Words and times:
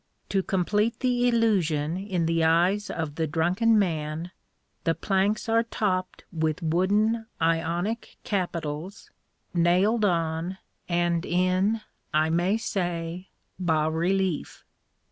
To 0.29 0.41
complete 0.41 1.01
the 1.01 1.27
illusion 1.27 1.95
in 1.95 2.25
the 2.25 2.43
eyes 2.43 2.89
of 2.89 3.17
the 3.17 3.27
drunken 3.27 3.77
man, 3.77 4.31
the 4.83 4.95
planks 4.95 5.47
are 5.47 5.61
topped 5.61 6.23
with 6.33 6.63
wooden 6.63 7.27
Ionic 7.39 8.17
capitals, 8.23 9.11
nailed 9.53 10.03
on, 10.03 10.57
and 10.89 11.23
in, 11.23 11.81
I 12.15 12.31
may 12.31 12.57
say, 12.57 13.29
bas 13.59 13.91
relief. 13.93 14.65